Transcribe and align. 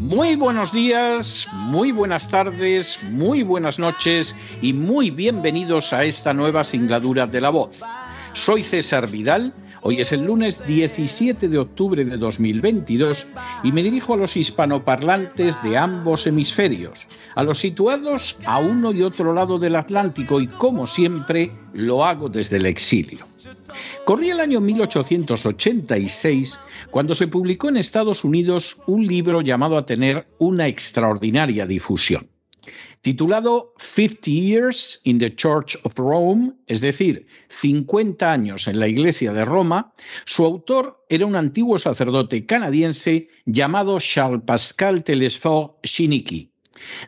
Muy 0.00 0.34
buenos 0.34 0.72
días, 0.72 1.46
muy 1.52 1.92
buenas 1.92 2.28
tardes, 2.28 2.98
muy 3.04 3.44
buenas 3.44 3.78
noches 3.78 4.34
y 4.60 4.72
muy 4.72 5.12
bienvenidos 5.12 5.92
a 5.92 6.02
esta 6.02 6.34
nueva 6.34 6.64
singladura 6.64 7.28
de 7.28 7.40
La 7.40 7.50
Voz. 7.50 7.82
Soy 8.32 8.64
César 8.64 9.08
Vidal 9.08 9.54
Hoy 9.82 9.98
es 9.98 10.12
el 10.12 10.26
lunes 10.26 10.66
17 10.66 11.48
de 11.48 11.58
octubre 11.58 12.04
de 12.04 12.18
2022 12.18 13.26
y 13.64 13.72
me 13.72 13.82
dirijo 13.82 14.12
a 14.12 14.18
los 14.18 14.36
hispanoparlantes 14.36 15.62
de 15.62 15.78
ambos 15.78 16.26
hemisferios, 16.26 17.06
a 17.34 17.42
los 17.42 17.58
situados 17.58 18.36
a 18.44 18.58
uno 18.58 18.92
y 18.92 19.02
otro 19.02 19.32
lado 19.32 19.58
del 19.58 19.76
Atlántico 19.76 20.38
y 20.38 20.48
como 20.48 20.86
siempre 20.86 21.50
lo 21.72 22.04
hago 22.04 22.28
desde 22.28 22.58
el 22.58 22.66
exilio. 22.66 23.26
Corría 24.04 24.34
el 24.34 24.40
año 24.40 24.60
1886 24.60 26.60
cuando 26.90 27.14
se 27.14 27.28
publicó 27.28 27.70
en 27.70 27.78
Estados 27.78 28.22
Unidos 28.22 28.76
un 28.86 29.06
libro 29.06 29.40
llamado 29.40 29.78
a 29.78 29.86
tener 29.86 30.26
una 30.38 30.66
extraordinaria 30.66 31.66
difusión 31.66 32.28
titulado 33.00 33.74
50 33.78 34.30
Years 34.30 35.00
in 35.04 35.18
the 35.18 35.34
Church 35.34 35.76
of 35.84 35.98
Rome, 35.98 36.52
es 36.66 36.80
decir, 36.80 37.26
50 37.48 38.30
años 38.30 38.68
en 38.68 38.78
la 38.78 38.88
Iglesia 38.88 39.32
de 39.32 39.44
Roma, 39.44 39.92
su 40.26 40.44
autor 40.44 41.04
era 41.08 41.26
un 41.26 41.36
antiguo 41.36 41.78
sacerdote 41.78 42.44
canadiense 42.46 43.28
llamado 43.46 43.98
Charles 43.98 44.42
Pascal 44.44 45.02
Telesphore 45.02 45.74
Chiniquy. 45.82 46.50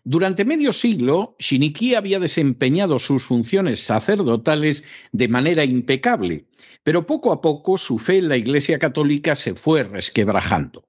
Durante 0.04 0.44
medio 0.44 0.72
siglo, 0.72 1.34
Chiniquy 1.38 1.94
había 1.94 2.18
desempeñado 2.18 2.98
sus 2.98 3.24
funciones 3.24 3.80
sacerdotales 3.80 4.84
de 5.12 5.28
manera 5.28 5.64
impecable, 5.64 6.46
pero 6.83 7.06
poco 7.06 7.33
a 7.33 7.40
poco 7.40 7.78
su 7.78 7.98
fe 7.98 8.18
en 8.18 8.28
la 8.28 8.36
Iglesia 8.36 8.78
católica 8.78 9.34
se 9.34 9.55
fue 9.55 9.83
resquebrajando 9.83 10.84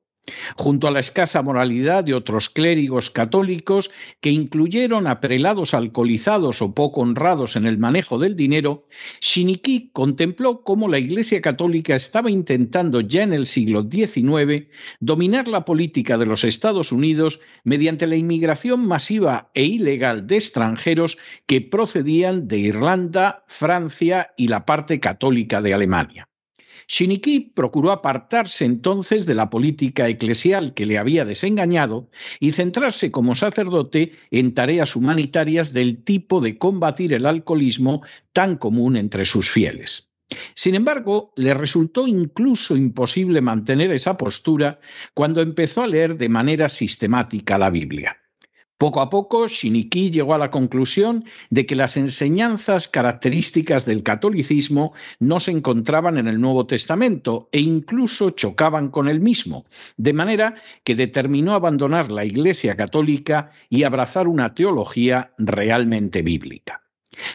junto 0.56 0.88
a 0.88 0.92
la 0.92 1.00
escasa 1.00 1.42
moralidad 1.42 2.04
de 2.04 2.14
otros 2.14 2.50
clérigos 2.50 3.10
católicos 3.10 3.92
que 4.22 4.32
incluyeron 4.32 5.08
a 5.08 5.20
prelados 5.20 5.74
alcoholizados 5.74 6.62
o 6.62 6.74
poco 6.74 7.02
honrados 7.02 7.56
en 7.56 7.66
el 7.66 7.78
manejo 7.78 8.18
del 8.18 8.36
dinero, 8.36 8.88
Shinichi 9.22 9.90
contempló 9.92 10.62
cómo 10.62 10.88
la 10.88 11.00
Iglesia 11.00 11.42
católica 11.42 11.96
estaba 11.96 12.32
intentando 12.32 13.02
ya 13.02 13.24
en 13.24 13.34
el 13.34 13.46
siglo 13.46 13.88
XIX 13.90 14.68
dominar 15.00 15.48
la 15.48 15.66
política 15.66 16.18
de 16.18 16.26
los 16.26 16.44
Estados 16.44 16.92
Unidos 16.92 17.40
mediante 17.64 18.08
la 18.08 18.16
inmigración 18.16 18.86
masiva 18.86 19.50
e 19.54 19.66
ilegal 19.66 20.28
de 20.28 20.36
extranjeros 20.36 21.18
que 21.46 21.62
procedían 21.62 22.48
de 22.48 22.60
Irlanda, 22.60 23.44
Francia 23.48 24.34
y 24.38 24.48
la 24.48 24.66
parte 24.66 25.00
católica 25.00 25.62
de 25.62 25.74
Alemania. 25.74 26.28
Shiniki 26.88 27.52
procuró 27.54 27.92
apartarse 27.92 28.66
entonces 28.66 29.26
de 29.26 29.36
la 29.36 29.50
política 29.50 30.08
eclesial 30.08 30.74
que 30.74 30.86
le 30.86 30.98
había 30.98 31.26
desengañado 31.26 32.10
y 32.40 32.52
centrarse 32.52 33.12
como 33.12 33.36
sacerdote 33.36 34.14
en 34.32 34.54
tareas 34.54 34.96
humanitarias 34.96 35.74
del 35.74 36.04
tipo 36.04 36.42
de 36.42 36.58
combatir 36.58 37.14
el 37.14 37.26
alcoholismo 37.26 38.02
tan 38.32 38.58
común 38.58 38.98
entre 38.98 39.26
sus 39.26 39.50
fieles. 39.50 40.10
Sin 40.56 40.76
embargo, 40.76 41.34
le 41.36 41.54
resultó 41.54 42.08
incluso 42.08 42.76
imposible 42.76 43.42
mantener 43.42 43.92
esa 43.92 44.18
postura 44.18 44.80
cuando 45.14 45.42
empezó 45.42 45.84
a 45.84 45.88
leer 45.88 46.18
de 46.18 46.30
manera 46.30 46.70
sistemática 46.70 47.58
la 47.58 47.70
Biblia. 47.70 48.23
Poco 48.84 49.00
a 49.00 49.10
poco, 49.10 49.48
Shiniki 49.48 50.12
llegó 50.12 50.34
a 50.34 50.38
la 50.38 50.52
conclusión 50.52 51.24
de 51.50 51.66
que 51.66 51.74
las 51.74 51.96
enseñanzas 51.96 52.90
características 52.90 53.86
del 53.86 54.04
catolicismo 54.04 54.92
no 55.22 55.40
se 55.40 55.52
encontraban 55.52 56.18
en 56.18 56.28
el 56.28 56.42
Nuevo 56.42 56.68
Testamento 56.68 57.48
e 57.54 57.62
incluso 57.62 58.32
chocaban 58.32 58.90
con 58.90 59.08
el 59.08 59.22
mismo, 59.22 59.64
de 59.96 60.12
manera 60.12 60.56
que 60.84 60.96
determinó 60.96 61.54
abandonar 61.54 62.12
la 62.12 62.26
Iglesia 62.26 62.76
católica 62.76 63.52
y 63.70 63.84
abrazar 63.84 64.28
una 64.28 64.54
teología 64.54 65.32
realmente 65.38 66.22
bíblica. 66.22 66.83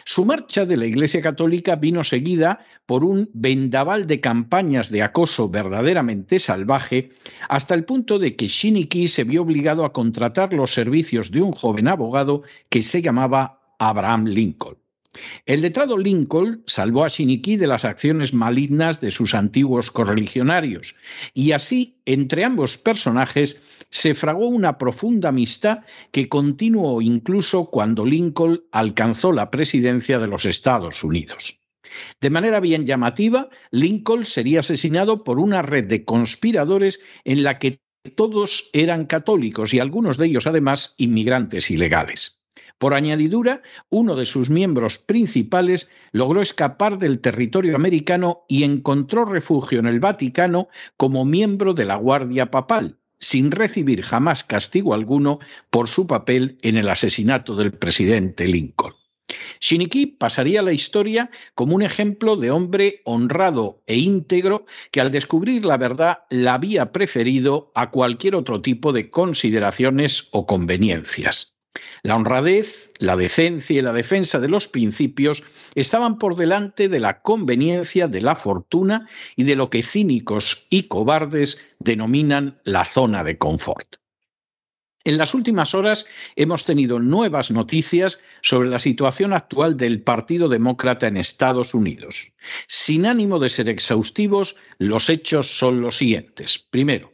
Su 0.05 0.25
marcha 0.25 0.65
de 0.65 0.77
la 0.77 0.85
Iglesia 0.85 1.21
Católica 1.21 1.75
vino 1.75 2.03
seguida 2.03 2.59
por 2.85 3.03
un 3.03 3.29
vendaval 3.33 4.07
de 4.07 4.19
campañas 4.19 4.91
de 4.91 5.03
acoso 5.03 5.49
verdaderamente 5.49 6.39
salvaje, 6.39 7.11
hasta 7.47 7.75
el 7.75 7.85
punto 7.85 8.19
de 8.19 8.35
que 8.35 8.47
Shiniki 8.47 9.07
se 9.07 9.23
vio 9.23 9.43
obligado 9.43 9.85
a 9.85 9.93
contratar 9.93 10.53
los 10.53 10.73
servicios 10.73 11.31
de 11.31 11.41
un 11.41 11.51
joven 11.51 11.87
abogado 11.87 12.43
que 12.69 12.81
se 12.81 13.01
llamaba 13.01 13.61
Abraham 13.79 14.25
Lincoln. 14.25 14.77
El 15.45 15.61
letrado 15.61 15.97
Lincoln 15.97 16.63
salvó 16.67 17.03
a 17.03 17.07
Shiniki 17.07 17.57
de 17.57 17.65
las 17.65 17.83
acciones 17.83 18.33
malignas 18.33 19.01
de 19.01 19.09
sus 19.09 19.33
antiguos 19.33 19.89
correligionarios, 19.89 20.95
y 21.33 21.53
así, 21.53 21.97
entre 22.05 22.43
ambos 22.43 22.77
personajes, 22.77 23.61
se 23.89 24.13
fragó 24.13 24.47
una 24.47 24.77
profunda 24.77 25.29
amistad 25.29 25.79
que 26.11 26.29
continuó 26.29 27.01
incluso 27.01 27.71
cuando 27.71 28.05
Lincoln 28.05 28.63
alcanzó 28.71 29.31
la 29.31 29.49
presidencia 29.49 30.19
de 30.19 30.27
los 30.27 30.45
Estados 30.45 31.03
Unidos. 31.03 31.59
De 32.21 32.29
manera 32.29 32.59
bien 32.59 32.85
llamativa, 32.85 33.49
Lincoln 33.71 34.25
sería 34.25 34.59
asesinado 34.59 35.23
por 35.23 35.39
una 35.39 35.63
red 35.63 35.87
de 35.87 36.05
conspiradores 36.05 36.99
en 37.23 37.41
la 37.43 37.57
que 37.57 37.79
todos 38.15 38.69
eran 38.73 39.07
católicos 39.07 39.73
y 39.73 39.79
algunos 39.79 40.17
de 40.17 40.27
ellos 40.27 40.45
además 40.45 40.93
inmigrantes 40.97 41.71
ilegales. 41.71 42.38
Por 42.79 42.93
añadidura, 42.93 43.61
uno 43.89 44.15
de 44.15 44.25
sus 44.25 44.49
miembros 44.49 44.97
principales 44.97 45.89
logró 46.13 46.41
escapar 46.41 46.97
del 46.97 47.19
territorio 47.19 47.75
americano 47.75 48.45
y 48.47 48.63
encontró 48.63 49.25
refugio 49.25 49.79
en 49.79 49.85
el 49.85 49.99
Vaticano 49.99 50.69
como 50.95 51.25
miembro 51.25 51.73
de 51.73 51.83
la 51.83 51.97
Guardia 51.97 52.51
Papal, 52.51 52.97
sin 53.19 53.51
recibir 53.51 54.01
jamás 54.01 54.45
castigo 54.45 54.93
alguno 54.93 55.39
por 55.69 55.89
su 55.89 56.07
papel 56.07 56.57
en 56.61 56.77
el 56.77 56.87
asesinato 56.87 57.57
del 57.57 57.73
presidente 57.73 58.47
Lincoln. 58.47 58.93
Shiniki 59.59 60.05
pasaría 60.05 60.61
a 60.61 60.63
la 60.63 60.71
historia 60.71 61.29
como 61.55 61.75
un 61.75 61.81
ejemplo 61.81 62.37
de 62.37 62.49
hombre 62.49 63.01
honrado 63.03 63.83
e 63.87 63.97
íntegro 63.97 64.65
que 64.91 65.01
al 65.01 65.11
descubrir 65.11 65.65
la 65.65 65.75
verdad 65.75 66.19
la 66.29 66.53
había 66.53 66.93
preferido 66.93 67.73
a 67.75 67.91
cualquier 67.91 68.35
otro 68.35 68.61
tipo 68.61 68.93
de 68.93 69.09
consideraciones 69.09 70.29
o 70.31 70.45
conveniencias. 70.45 71.58
La 72.01 72.15
honradez, 72.15 72.91
la 72.99 73.15
decencia 73.15 73.77
y 73.77 73.81
la 73.81 73.93
defensa 73.93 74.39
de 74.39 74.47
los 74.47 74.67
principios 74.67 75.43
estaban 75.75 76.17
por 76.17 76.35
delante 76.35 76.89
de 76.89 76.99
la 76.99 77.21
conveniencia, 77.21 78.07
de 78.07 78.21
la 78.21 78.35
fortuna 78.35 79.07
y 79.35 79.43
de 79.43 79.55
lo 79.55 79.69
que 79.69 79.83
cínicos 79.83 80.65
y 80.69 80.83
cobardes 80.83 81.59
denominan 81.79 82.59
la 82.63 82.85
zona 82.85 83.23
de 83.23 83.37
confort. 83.37 83.95
En 85.05 85.17
las 85.17 85.33
últimas 85.33 85.73
horas 85.73 86.05
hemos 86.35 86.65
tenido 86.65 86.99
nuevas 86.99 87.51
noticias 87.51 88.19
sobre 88.41 88.69
la 88.69 88.79
situación 88.79 89.33
actual 89.33 89.77
del 89.77 90.01
Partido 90.01 90.49
Demócrata 90.49 91.07
en 91.07 91.17
Estados 91.17 91.73
Unidos. 91.73 92.33
Sin 92.67 93.05
ánimo 93.05 93.39
de 93.39 93.49
ser 93.49 93.69
exhaustivos, 93.69 94.57
los 94.77 95.09
hechos 95.09 95.47
son 95.57 95.81
los 95.81 95.97
siguientes. 95.97 96.59
Primero, 96.59 97.13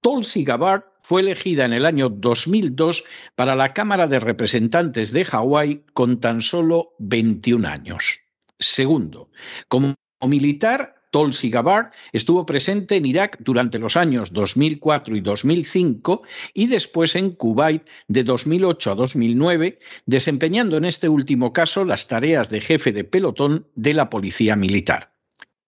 Tulsi 0.00 0.44
Gabbard 0.44 0.82
fue 1.04 1.20
elegida 1.20 1.66
en 1.66 1.74
el 1.74 1.84
año 1.84 2.08
2002 2.08 3.04
para 3.34 3.54
la 3.54 3.74
Cámara 3.74 4.06
de 4.06 4.20
Representantes 4.20 5.12
de 5.12 5.26
Hawái 5.26 5.84
con 5.92 6.18
tan 6.18 6.40
solo 6.40 6.94
21 6.98 7.68
años. 7.68 8.20
Segundo, 8.58 9.28
como 9.68 9.94
militar, 10.26 10.94
Tulsi 11.10 11.50
Gabbard 11.50 11.90
estuvo 12.14 12.46
presente 12.46 12.96
en 12.96 13.04
Irak 13.04 13.36
durante 13.40 13.78
los 13.78 13.98
años 13.98 14.32
2004 14.32 15.14
y 15.14 15.20
2005 15.20 16.22
y 16.54 16.68
después 16.68 17.16
en 17.16 17.32
Kuwait 17.32 17.82
de 18.08 18.24
2008 18.24 18.92
a 18.92 18.94
2009, 18.94 19.78
desempeñando 20.06 20.78
en 20.78 20.86
este 20.86 21.10
último 21.10 21.52
caso 21.52 21.84
las 21.84 22.08
tareas 22.08 22.48
de 22.48 22.62
jefe 22.62 22.92
de 22.92 23.04
pelotón 23.04 23.68
de 23.74 23.92
la 23.92 24.08
Policía 24.08 24.56
Militar. 24.56 25.13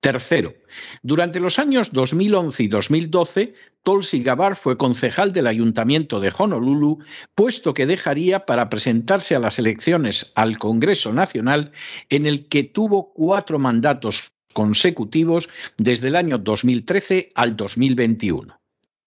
Tercero, 0.00 0.54
durante 1.02 1.40
los 1.40 1.58
años 1.58 1.90
2011 1.92 2.62
y 2.62 2.68
2012, 2.68 3.54
Tulsi 3.82 4.22
Gabbard 4.22 4.56
fue 4.56 4.76
concejal 4.76 5.32
del 5.32 5.46
Ayuntamiento 5.46 6.20
de 6.20 6.32
Honolulu, 6.36 6.98
puesto 7.34 7.74
que 7.74 7.86
dejaría 7.86 8.46
para 8.46 8.68
presentarse 8.68 9.34
a 9.34 9.40
las 9.40 9.58
elecciones 9.58 10.32
al 10.34 10.58
Congreso 10.58 11.12
Nacional, 11.12 11.72
en 12.08 12.26
el 12.26 12.46
que 12.48 12.62
tuvo 12.62 13.12
cuatro 13.12 13.58
mandatos 13.58 14.32
consecutivos 14.52 15.48
desde 15.76 16.08
el 16.08 16.16
año 16.16 16.38
2013 16.38 17.30
al 17.34 17.56
2021. 17.56 18.58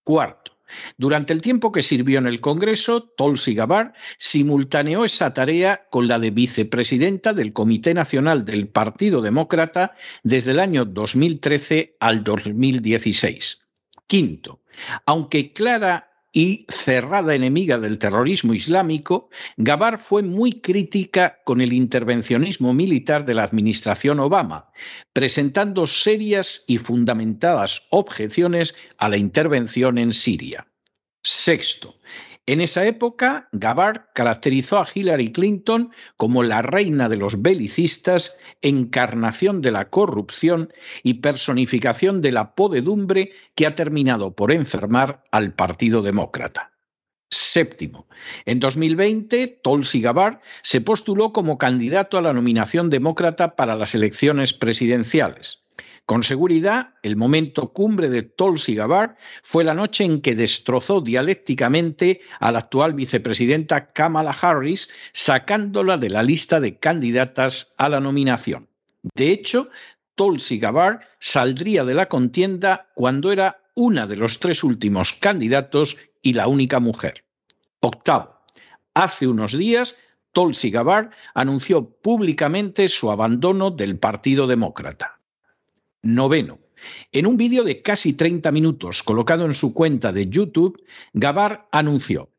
Cuarto, 0.03 0.48
durante 0.97 1.33
el 1.33 1.41
tiempo 1.41 1.71
que 1.71 1.81
sirvió 1.81 2.19
en 2.19 2.27
el 2.27 2.41
Congreso, 2.41 3.03
Tulsi 3.03 3.55
Gabbard 3.55 3.93
simultaneó 4.17 5.05
esa 5.05 5.33
tarea 5.33 5.87
con 5.89 6.07
la 6.07 6.19
de 6.19 6.31
vicepresidenta 6.31 7.33
del 7.33 7.53
Comité 7.53 7.93
Nacional 7.93 8.45
del 8.45 8.67
Partido 8.67 9.21
Demócrata 9.21 9.93
desde 10.23 10.51
el 10.51 10.59
año 10.59 10.85
2013 10.85 11.97
al 11.99 12.23
2016. 12.23 13.65
Quinto, 14.07 14.61
aunque 15.05 15.53
clara 15.53 16.08
y 16.31 16.65
cerrada 16.69 17.33
enemiga 17.33 17.77
del 17.79 17.97
terrorismo 17.97 18.53
islámico, 18.53 19.29
Gabar 19.57 19.99
fue 19.99 20.21
muy 20.21 20.53
crítica 20.53 21.39
con 21.43 21.61
el 21.61 21.73
intervencionismo 21.73 22.73
militar 22.73 23.25
de 23.25 23.33
la 23.33 23.43
administración 23.43 24.19
Obama, 24.19 24.71
presentando 25.13 25.87
serias 25.87 26.63
y 26.67 26.77
fundamentadas 26.77 27.83
objeciones 27.89 28.75
a 28.97 29.09
la 29.09 29.17
intervención 29.17 29.97
en 29.97 30.11
Siria. 30.11 30.67
Sexto, 31.23 31.95
en 32.51 32.61
esa 32.61 32.83
época, 32.87 33.47
Gabbard 33.51 34.05
caracterizó 34.15 34.79
a 34.79 34.87
Hillary 34.91 35.31
Clinton 35.31 35.91
como 36.17 36.41
la 36.41 36.63
reina 36.63 37.07
de 37.07 37.15
los 37.15 37.43
belicistas, 37.43 38.37
encarnación 38.63 39.61
de 39.61 39.69
la 39.69 39.91
corrupción 39.91 40.73
y 41.03 41.15
personificación 41.15 42.21
de 42.21 42.31
la 42.31 42.55
podedumbre 42.55 43.33
que 43.53 43.67
ha 43.67 43.75
terminado 43.75 44.35
por 44.35 44.51
enfermar 44.51 45.23
al 45.31 45.53
Partido 45.53 46.01
Demócrata. 46.01 46.71
Séptimo, 47.29 48.07
en 48.45 48.59
2020, 48.59 49.59
Tulsi 49.61 50.01
Gabbard 50.01 50.39
se 50.63 50.81
postuló 50.81 51.31
como 51.31 51.59
candidato 51.59 52.17
a 52.17 52.23
la 52.23 52.33
nominación 52.33 52.89
demócrata 52.89 53.55
para 53.55 53.75
las 53.75 53.93
elecciones 53.93 54.53
presidenciales. 54.53 55.61
Con 56.09 56.23
seguridad, 56.23 56.95
el 57.03 57.17
momento 57.17 57.71
cumbre 57.71 58.09
de 58.09 58.23
Tulsi 58.23 58.73
Gabbard 58.73 59.15
fue 59.43 59.63
la 59.63 59.75
noche 59.75 60.05
en 60.05 60.21
que 60.21 60.33
destrozó 60.33 61.01
dialécticamente 61.01 62.21
a 62.39 62.51
la 62.51 62.57
actual 62.57 62.95
vicepresidenta 62.95 63.91
Kamala 63.93 64.31
Harris, 64.31 64.89
sacándola 65.13 65.99
de 65.99 66.09
la 66.09 66.23
lista 66.23 66.59
de 66.59 66.79
candidatas 66.79 67.75
a 67.77 67.89
la 67.89 67.99
nominación. 67.99 68.67
De 69.13 69.29
hecho, 69.29 69.69
Tulsi 70.15 70.57
Gabbard 70.57 71.01
saldría 71.19 71.85
de 71.85 71.93
la 71.93 72.07
contienda 72.07 72.89
cuando 72.95 73.31
era 73.31 73.61
una 73.75 74.07
de 74.07 74.15
los 74.15 74.39
tres 74.39 74.63
últimos 74.63 75.13
candidatos 75.13 75.95
y 76.23 76.33
la 76.33 76.47
única 76.47 76.79
mujer. 76.79 77.23
Octavo. 77.81 78.39
Hace 78.95 79.27
unos 79.27 79.55
días, 79.55 79.95
Tulsi 80.31 80.71
Gabbard 80.71 81.11
anunció 81.35 81.87
públicamente 81.87 82.87
su 82.87 83.11
abandono 83.11 83.69
del 83.69 83.99
Partido 83.99 84.47
Demócrata. 84.47 85.18
Noveno. 86.01 86.59
En 87.11 87.27
un 87.27 87.37
vídeo 87.37 87.63
de 87.63 87.81
casi 87.81 88.13
30 88.13 88.51
minutos 88.51 89.03
colocado 89.03 89.45
en 89.45 89.53
su 89.53 89.73
cuenta 89.73 90.13
de 90.13 90.29
YouTube, 90.29 90.81
Gabar 91.13 91.67
anunció, 91.71 92.29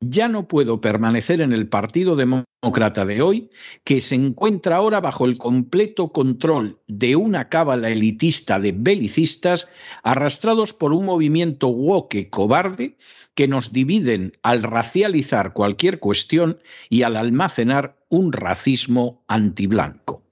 ya 0.00 0.28
no 0.28 0.48
puedo 0.48 0.80
permanecer 0.80 1.42
en 1.42 1.52
el 1.52 1.68
Partido 1.68 2.16
Demócrata 2.16 3.04
de 3.04 3.20
hoy, 3.20 3.50
que 3.84 4.00
se 4.00 4.14
encuentra 4.14 4.76
ahora 4.76 5.00
bajo 5.00 5.26
el 5.26 5.36
completo 5.36 6.08
control 6.08 6.78
de 6.88 7.16
una 7.16 7.50
cábala 7.50 7.90
elitista 7.90 8.58
de 8.58 8.72
belicistas 8.72 9.68
arrastrados 10.02 10.72
por 10.72 10.94
un 10.94 11.04
movimiento 11.04 11.68
woke 11.68 12.30
cobarde 12.30 12.96
que 13.34 13.46
nos 13.46 13.74
dividen 13.74 14.32
al 14.42 14.62
racializar 14.62 15.52
cualquier 15.52 15.98
cuestión 15.98 16.60
y 16.88 17.02
al 17.02 17.16
almacenar 17.16 17.98
un 18.08 18.32
racismo 18.32 19.22
antiblanco. 19.28 20.22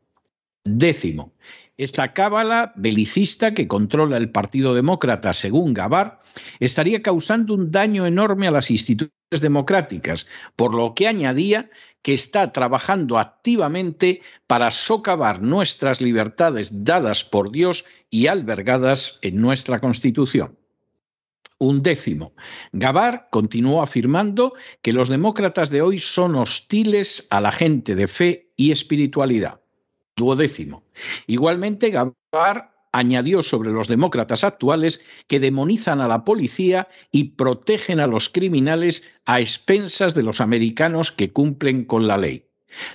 Décimo, 0.64 1.32
esta 1.78 2.12
cábala 2.12 2.72
belicista 2.74 3.54
que 3.54 3.68
controla 3.68 4.16
el 4.16 4.30
Partido 4.30 4.74
Demócrata, 4.74 5.32
según 5.32 5.74
Gabar, 5.74 6.20
estaría 6.58 7.02
causando 7.02 7.54
un 7.54 7.70
daño 7.70 8.04
enorme 8.04 8.48
a 8.48 8.50
las 8.50 8.70
instituciones 8.70 9.12
democráticas, 9.40 10.26
por 10.56 10.74
lo 10.74 10.94
que 10.94 11.06
añadía 11.06 11.70
que 12.02 12.12
está 12.12 12.52
trabajando 12.52 13.16
activamente 13.16 14.22
para 14.48 14.72
socavar 14.72 15.40
nuestras 15.40 16.00
libertades 16.00 16.84
dadas 16.84 17.24
por 17.24 17.52
Dios 17.52 17.84
y 18.10 18.26
albergadas 18.26 19.20
en 19.22 19.40
nuestra 19.40 19.80
Constitución. 19.80 20.58
Un 21.60 21.82
décimo. 21.82 22.34
Gabar 22.72 23.28
continuó 23.30 23.82
afirmando 23.82 24.54
que 24.82 24.92
los 24.92 25.08
demócratas 25.08 25.70
de 25.70 25.82
hoy 25.82 25.98
son 25.98 26.34
hostiles 26.34 27.26
a 27.30 27.40
la 27.40 27.52
gente 27.52 27.94
de 27.94 28.08
fe 28.08 28.52
y 28.56 28.70
espiritualidad 28.72 29.60
duodécimo. 30.18 30.82
Igualmente, 31.26 31.90
Gabar 31.90 32.74
añadió 32.92 33.42
sobre 33.42 33.70
los 33.70 33.88
demócratas 33.88 34.44
actuales 34.44 35.04
que 35.26 35.40
demonizan 35.40 36.00
a 36.00 36.08
la 36.08 36.24
policía 36.24 36.88
y 37.10 37.30
protegen 37.30 38.00
a 38.00 38.06
los 38.06 38.28
criminales 38.28 39.04
a 39.24 39.40
expensas 39.40 40.14
de 40.14 40.22
los 40.22 40.40
americanos 40.40 41.12
que 41.12 41.32
cumplen 41.32 41.84
con 41.84 42.06
la 42.06 42.18
ley. 42.18 42.44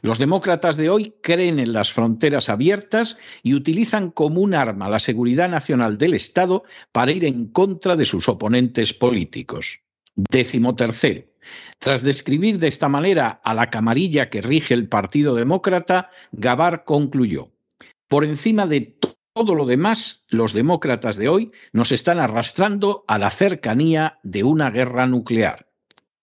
Los 0.01 0.19
demócratas 0.19 0.77
de 0.77 0.89
hoy 0.89 1.15
creen 1.23 1.59
en 1.59 1.73
las 1.73 1.91
fronteras 1.91 2.49
abiertas 2.49 3.17
y 3.41 3.55
utilizan 3.55 4.11
como 4.11 4.41
un 4.41 4.53
arma 4.53 4.89
la 4.89 4.99
seguridad 4.99 5.49
nacional 5.49 5.97
del 5.97 6.13
Estado 6.13 6.63
para 6.91 7.11
ir 7.11 7.25
en 7.25 7.47
contra 7.47 7.95
de 7.95 8.05
sus 8.05 8.29
oponentes 8.29 8.93
políticos. 8.93 9.81
Décimo 10.15 10.75
tercero. 10.75 11.32
Tras 11.79 12.03
describir 12.03 12.59
de 12.59 12.67
esta 12.67 12.89
manera 12.89 13.41
a 13.43 13.53
la 13.53 13.69
camarilla 13.69 14.29
que 14.29 14.41
rige 14.41 14.73
el 14.73 14.87
Partido 14.87 15.35
Demócrata, 15.35 16.09
Gabar 16.31 16.83
concluyó, 16.83 17.51
por 18.07 18.25
encima 18.25 18.67
de 18.67 18.97
todo 19.33 19.55
lo 19.55 19.65
demás, 19.65 20.25
los 20.29 20.53
demócratas 20.53 21.17
de 21.17 21.29
hoy 21.29 21.51
nos 21.71 21.91
están 21.91 22.19
arrastrando 22.19 23.03
a 23.07 23.17
la 23.17 23.31
cercanía 23.31 24.19
de 24.21 24.43
una 24.43 24.69
guerra 24.69 25.07
nuclear. 25.07 25.67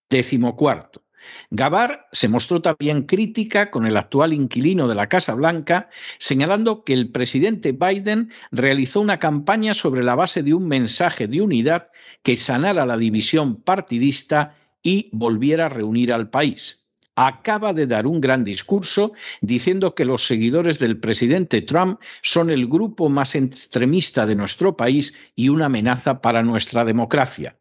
Décimo 0.09 0.55
cuarto. 0.55 1.03
Gabar 1.49 2.07
se 2.11 2.29
mostró 2.29 2.61
también 2.61 3.03
crítica 3.03 3.69
con 3.69 3.85
el 3.85 3.97
actual 3.97 4.33
inquilino 4.33 4.87
de 4.87 4.95
la 4.95 5.09
Casa 5.09 5.33
Blanca, 5.33 5.89
señalando 6.17 6.83
que 6.83 6.93
el 6.93 7.11
presidente 7.11 7.73
Biden 7.73 8.31
realizó 8.51 9.01
una 9.01 9.19
campaña 9.19 9.73
sobre 9.73 10.03
la 10.03 10.15
base 10.15 10.43
de 10.43 10.53
un 10.53 10.67
mensaje 10.67 11.27
de 11.27 11.41
unidad 11.41 11.89
que 12.23 12.35
sanara 12.35 12.85
la 12.85 12.97
división 12.97 13.61
partidista 13.61 14.55
y 14.83 15.09
volviera 15.11 15.67
a 15.67 15.69
reunir 15.69 16.11
al 16.13 16.29
país. 16.29 16.81
Acaba 17.15 17.73
de 17.73 17.87
dar 17.87 18.07
un 18.07 18.21
gran 18.21 18.43
discurso 18.43 19.11
diciendo 19.41 19.95
que 19.95 20.05
los 20.05 20.25
seguidores 20.25 20.79
del 20.79 20.99
presidente 20.99 21.61
Trump 21.61 21.99
son 22.21 22.49
el 22.49 22.67
grupo 22.67 23.09
más 23.09 23.35
extremista 23.35 24.25
de 24.25 24.35
nuestro 24.35 24.77
país 24.77 25.13
y 25.35 25.49
una 25.49 25.65
amenaza 25.65 26.21
para 26.21 26.41
nuestra 26.41 26.85
democracia. 26.85 27.59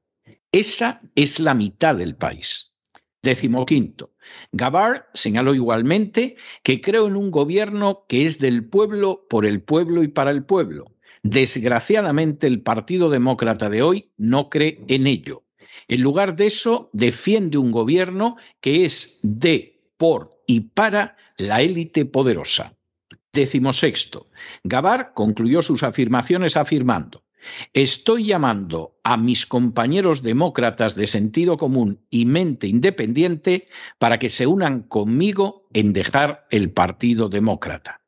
Esa 0.53 1.03
es 1.15 1.41
la 1.41 1.55
mitad 1.55 1.97
del 1.97 2.17
país. 2.17 2.73
Décimo 3.23 3.67
quinto. 3.67 4.15
Gabar 4.53 5.11
señaló 5.15 5.55
igualmente 5.55 6.37
que 6.63 6.81
creo 6.81 7.07
en 7.07 7.17
un 7.17 7.31
gobierno 7.31 8.07
que 8.09 8.25
es 8.25 8.39
del 8.39 8.65
pueblo, 8.65 9.27
por 9.29 9.45
el 9.45 9.63
pueblo 9.63 10.03
y 10.03 10.09
para 10.09 10.31
el 10.31 10.45
pueblo. 10.45 10.95
Desgraciadamente, 11.23 12.47
el 12.47 12.63
Partido 12.63 13.11
Demócrata 13.11 13.69
de 13.69 13.83
hoy 13.83 14.13
no 14.17 14.49
cree 14.49 14.83
en 14.89 15.07
ello. 15.07 15.45
En 15.91 16.03
lugar 16.03 16.37
de 16.37 16.47
eso, 16.47 16.89
defiende 16.93 17.59
un 17.59 17.73
gobierno 17.73 18.37
que 18.61 18.85
es 18.85 19.19
de, 19.25 19.83
por 19.97 20.41
y 20.47 20.61
para 20.61 21.17
la 21.37 21.63
élite 21.63 22.05
poderosa. 22.05 22.79
Décimo 23.33 23.73
sexto. 23.73 24.29
Gabar 24.63 25.15
concluyó 25.15 25.63
sus 25.63 25.83
afirmaciones 25.83 26.57
afirmando 26.57 27.25
Estoy 27.73 28.27
llamando 28.27 29.01
a 29.03 29.17
mis 29.17 29.47
compañeros 29.47 30.23
demócratas 30.23 30.95
de 30.95 31.09
sentido 31.09 31.57
común 31.57 32.07
y 32.09 32.25
mente 32.25 32.69
independiente 32.69 33.67
para 33.99 34.21
que 34.21 34.29
se 34.29 34.47
unan 34.47 34.83
conmigo 34.83 35.67
en 35.73 35.93
dejar 35.93 36.47
el 36.51 36.71
Partido 36.71 37.29
Demócrata. 37.29 38.01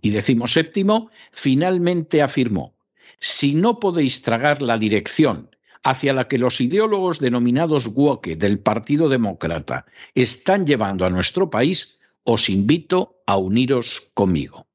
Y 0.00 0.08
decimo 0.08 0.48
séptimo, 0.48 1.10
finalmente 1.32 2.22
afirmó, 2.22 2.76
si 3.18 3.54
no 3.54 3.78
podéis 3.78 4.22
tragar 4.22 4.62
la 4.62 4.78
dirección 4.78 5.50
hacia 5.86 6.12
la 6.12 6.26
que 6.26 6.36
los 6.36 6.60
ideólogos 6.60 7.20
denominados 7.20 7.86
woke 7.94 8.34
del 8.34 8.58
Partido 8.58 9.08
Demócrata 9.08 9.86
están 10.16 10.66
llevando 10.66 11.06
a 11.06 11.10
nuestro 11.10 11.48
país, 11.48 12.00
os 12.24 12.50
invito 12.50 13.22
a 13.24 13.36
uniros 13.36 14.10
conmigo. 14.12 14.66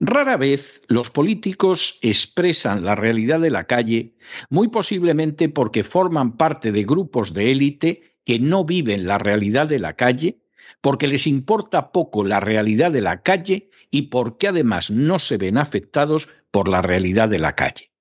Rara 0.00 0.36
vez 0.36 0.82
los 0.88 1.10
políticos 1.10 2.00
expresan 2.02 2.84
la 2.84 2.96
realidad 2.96 3.38
de 3.38 3.50
la 3.50 3.68
calle, 3.68 4.16
muy 4.50 4.66
posiblemente 4.66 5.48
porque 5.48 5.84
forman 5.84 6.36
parte 6.36 6.72
de 6.72 6.82
grupos 6.82 7.32
de 7.32 7.52
élite 7.52 8.16
que 8.24 8.40
no 8.40 8.64
viven 8.64 9.06
la 9.06 9.18
realidad 9.18 9.68
de 9.68 9.78
la 9.78 9.92
calle, 9.92 10.40
porque 10.80 11.06
les 11.06 11.28
importa 11.28 11.92
poco 11.92 12.24
la 12.24 12.40
realidad 12.40 12.90
de 12.90 13.02
la 13.02 13.22
calle 13.22 13.70
y 13.92 14.02
porque 14.02 14.48
además 14.48 14.90
no 14.90 15.20
se 15.20 15.36
ven 15.36 15.58
afectados 15.58 16.28
por 16.50 16.68
la 16.68 16.82
realidad 16.82 17.28
de 17.28 17.38
la 17.38 17.54
calle. 17.54 17.92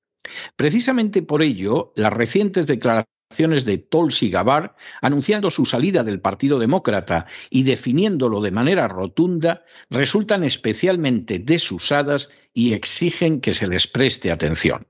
Precisamente 0.56 1.22
por 1.22 1.42
ello, 1.42 1.94
las 1.96 2.14
recientes 2.14 2.68
declaraciones 2.68 3.66
de 3.66 3.78
Tulsi 3.78 4.30
Gabbard 4.30 4.72
anunciando 5.02 5.52
su 5.52 5.66
salida 5.66 6.04
del 6.04 6.22
Partido 6.22 6.60
Demócrata 6.60 7.28
y 7.50 7.64
definiéndolo 7.64 8.42
de 8.42 8.52
manera 8.52 8.88
rotunda 8.88 9.64
resultan 9.90 10.44
especialmente 10.44 11.40
desusadas 11.40 12.32
y 12.54 12.74
exigen 12.74 13.42
que 13.42 13.54
se 13.54 13.68
les 13.68 13.88
preste 13.88 14.32
atención. 14.32 14.88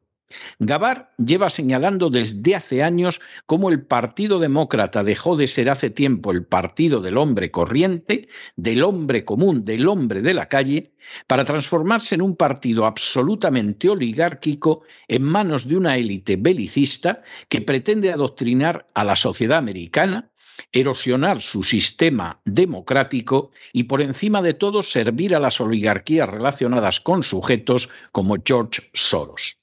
Gabar 0.59 1.13
lleva 1.17 1.49
señalando 1.49 2.09
desde 2.09 2.55
hace 2.55 2.83
años 2.83 3.21
cómo 3.45 3.69
el 3.69 3.85
Partido 3.85 4.39
Demócrata 4.39 5.03
dejó 5.03 5.37
de 5.37 5.47
ser 5.47 5.69
hace 5.69 5.89
tiempo 5.89 6.31
el 6.31 6.45
partido 6.45 6.99
del 6.99 7.17
hombre 7.17 7.51
corriente, 7.51 8.27
del 8.55 8.83
hombre 8.83 9.23
común, 9.23 9.65
del 9.65 9.87
hombre 9.87 10.21
de 10.21 10.33
la 10.33 10.49
calle, 10.49 10.93
para 11.27 11.45
transformarse 11.45 12.15
en 12.15 12.21
un 12.21 12.35
partido 12.35 12.85
absolutamente 12.85 13.87
oligárquico 13.87 14.83
en 15.07 15.23
manos 15.23 15.67
de 15.67 15.77
una 15.77 15.97
élite 15.97 16.35
belicista 16.35 17.21
que 17.49 17.61
pretende 17.61 18.11
adoctrinar 18.11 18.87
a 18.93 19.03
la 19.03 19.15
sociedad 19.15 19.59
americana, 19.59 20.31
erosionar 20.71 21.41
su 21.41 21.63
sistema 21.63 22.41
democrático 22.43 23.51
y 23.73 23.83
por 23.83 24.01
encima 24.01 24.41
de 24.41 24.55
todo 24.55 24.81
servir 24.83 25.35
a 25.35 25.39
las 25.39 25.61
oligarquías 25.61 26.27
relacionadas 26.27 26.99
con 26.99 27.23
sujetos 27.23 27.89
como 28.11 28.35
George 28.43 28.89
Soros. 28.93 29.57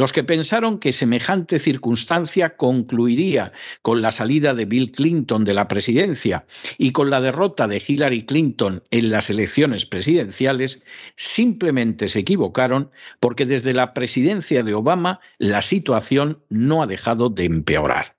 Los 0.00 0.14
que 0.14 0.24
pensaron 0.24 0.78
que 0.78 0.92
semejante 0.92 1.58
circunstancia 1.58 2.56
concluiría 2.56 3.52
con 3.82 4.00
la 4.00 4.12
salida 4.12 4.54
de 4.54 4.64
Bill 4.64 4.92
Clinton 4.92 5.44
de 5.44 5.52
la 5.52 5.68
presidencia 5.68 6.46
y 6.78 6.92
con 6.92 7.10
la 7.10 7.20
derrota 7.20 7.68
de 7.68 7.82
Hillary 7.86 8.24
Clinton 8.24 8.82
en 8.90 9.10
las 9.10 9.28
elecciones 9.28 9.84
presidenciales, 9.84 10.82
simplemente 11.16 12.08
se 12.08 12.20
equivocaron 12.20 12.90
porque 13.20 13.44
desde 13.44 13.74
la 13.74 13.92
presidencia 13.92 14.62
de 14.62 14.72
Obama 14.72 15.20
la 15.36 15.60
situación 15.60 16.42
no 16.48 16.82
ha 16.82 16.86
dejado 16.86 17.28
de 17.28 17.44
empeorar. 17.44 18.16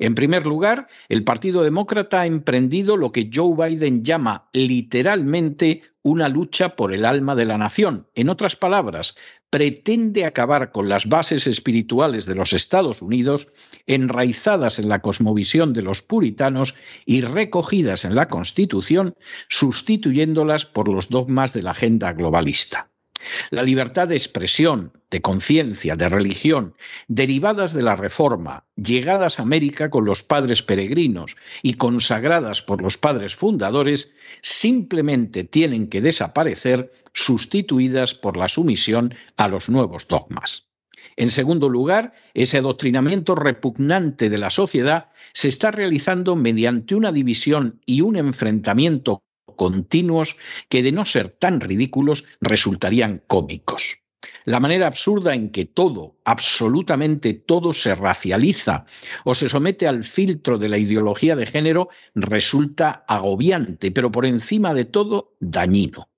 En 0.00 0.16
primer 0.16 0.44
lugar, 0.44 0.88
el 1.08 1.22
Partido 1.22 1.62
Demócrata 1.62 2.22
ha 2.22 2.26
emprendido 2.26 2.96
lo 2.96 3.12
que 3.12 3.30
Joe 3.32 3.54
Biden 3.68 4.02
llama 4.02 4.48
literalmente 4.52 5.82
una 6.02 6.28
lucha 6.28 6.76
por 6.76 6.92
el 6.92 7.04
alma 7.04 7.34
de 7.34 7.44
la 7.44 7.58
nación. 7.58 8.08
En 8.14 8.28
otras 8.28 8.56
palabras, 8.56 9.14
pretende 9.50 10.24
acabar 10.24 10.72
con 10.72 10.88
las 10.88 11.08
bases 11.08 11.46
espirituales 11.46 12.26
de 12.26 12.34
los 12.34 12.52
Estados 12.52 13.02
Unidos, 13.02 13.48
enraizadas 13.86 14.78
en 14.78 14.88
la 14.88 15.00
cosmovisión 15.00 15.72
de 15.72 15.82
los 15.82 16.02
puritanos 16.02 16.74
y 17.04 17.20
recogidas 17.20 18.04
en 18.04 18.14
la 18.14 18.28
Constitución, 18.28 19.14
sustituyéndolas 19.48 20.64
por 20.64 20.88
los 20.88 21.08
dogmas 21.08 21.52
de 21.52 21.62
la 21.62 21.72
agenda 21.72 22.12
globalista. 22.12 22.88
La 23.50 23.62
libertad 23.62 24.08
de 24.08 24.16
expresión, 24.16 24.92
de 25.10 25.20
conciencia, 25.20 25.96
de 25.96 26.08
religión, 26.08 26.74
derivadas 27.08 27.72
de 27.72 27.82
la 27.82 27.94
Reforma, 27.94 28.64
llegadas 28.76 29.38
a 29.38 29.42
América 29.42 29.90
con 29.90 30.04
los 30.04 30.22
padres 30.22 30.62
peregrinos 30.62 31.36
y 31.62 31.74
consagradas 31.74 32.62
por 32.62 32.82
los 32.82 32.98
padres 32.98 33.34
fundadores, 33.34 34.14
simplemente 34.42 35.44
tienen 35.44 35.88
que 35.88 36.00
desaparecer 36.00 36.92
sustituidas 37.14 38.14
por 38.14 38.36
la 38.36 38.48
sumisión 38.48 39.14
a 39.36 39.48
los 39.48 39.70
nuevos 39.70 40.08
dogmas. 40.08 40.66
En 41.16 41.30
segundo 41.30 41.68
lugar, 41.68 42.12
ese 42.34 42.58
adoctrinamiento 42.58 43.34
repugnante 43.34 44.30
de 44.30 44.38
la 44.38 44.50
sociedad 44.50 45.10
se 45.32 45.48
está 45.48 45.70
realizando 45.70 46.36
mediante 46.36 46.94
una 46.94 47.12
división 47.12 47.80
y 47.86 48.00
un 48.00 48.16
enfrentamiento 48.16 49.22
continuos 49.56 50.36
que, 50.68 50.82
de 50.82 50.92
no 50.92 51.04
ser 51.04 51.28
tan 51.28 51.60
ridículos, 51.60 52.24
resultarían 52.40 53.22
cómicos. 53.26 54.01
La 54.44 54.60
manera 54.60 54.86
absurda 54.86 55.34
en 55.34 55.50
que 55.50 55.64
todo, 55.64 56.16
absolutamente 56.24 57.34
todo, 57.34 57.72
se 57.72 57.94
racializa 57.94 58.86
o 59.24 59.34
se 59.34 59.48
somete 59.48 59.86
al 59.86 60.04
filtro 60.04 60.58
de 60.58 60.68
la 60.68 60.78
ideología 60.78 61.36
de 61.36 61.46
género 61.46 61.88
resulta 62.14 63.04
agobiante, 63.06 63.90
pero 63.90 64.10
por 64.10 64.26
encima 64.26 64.74
de 64.74 64.84
todo 64.84 65.34
dañino. 65.40 66.11